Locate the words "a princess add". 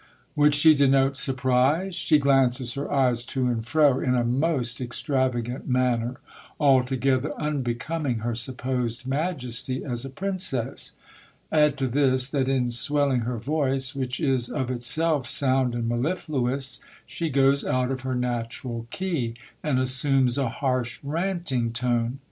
10.03-11.77